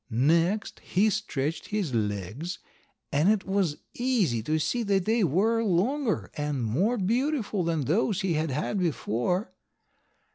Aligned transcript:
Next, 0.09 0.79
he 0.79 1.11
stretched 1.11 1.67
his 1.67 1.93
legs, 1.93 2.57
and 3.11 3.29
it 3.31 3.45
was 3.45 3.77
easy 3.93 4.41
to 4.41 4.57
see 4.57 4.81
that 4.81 5.05
they 5.05 5.23
were 5.23 5.61
longer 5.63 6.31
and 6.35 6.63
more 6.63 6.97
beautiful 6.97 7.63
than 7.63 7.81
those 7.81 8.21
he 8.21 8.33
had 8.33 8.49
had 8.49 8.79
before. 8.79 9.53